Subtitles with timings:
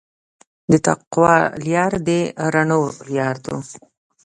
[0.71, 1.37] د تقوی
[1.69, 2.09] لاره د
[2.53, 2.79] رڼا
[3.15, 3.55] لاره ده.